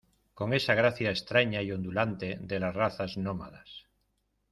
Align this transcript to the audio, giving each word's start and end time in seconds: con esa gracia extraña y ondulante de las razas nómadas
con 0.37 0.49
esa 0.55 0.73
gracia 0.73 1.11
extraña 1.11 1.61
y 1.61 1.71
ondulante 1.71 2.39
de 2.41 2.59
las 2.59 2.73
razas 2.73 3.17
nómadas 3.17 3.85